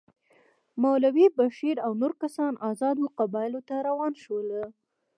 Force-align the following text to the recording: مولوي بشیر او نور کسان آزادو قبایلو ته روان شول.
مولوي 0.81 1.27
بشیر 1.37 1.75
او 1.85 1.91
نور 2.01 2.13
کسان 2.21 2.53
آزادو 2.69 3.05
قبایلو 3.19 3.61
ته 3.67 3.75
روان 3.87 4.13
شول. 4.23 4.49